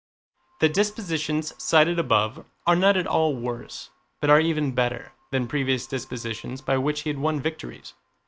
[0.61, 5.85] The dispositions cited above are not at all worse, but are even better, than previous
[5.85, 7.93] dispositions by which he had won victories.